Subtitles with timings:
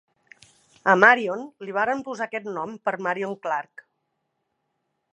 [0.93, 3.89] A Marion li varen posar aquest nom per Marion Clark.